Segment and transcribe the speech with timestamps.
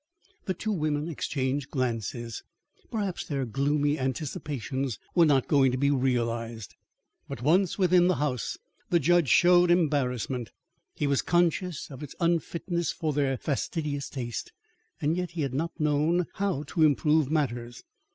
[0.45, 2.41] The two women exchanged glances.
[2.89, 6.73] Perhaps their gloomy anticipations were not going to be realised.
[7.27, 8.57] But once within the house,
[8.89, 10.49] the judge showed embarrassment.
[10.95, 14.51] He was conscious of its unfitness for their fastidious taste
[14.99, 17.83] and yet he had not known how to improve matters.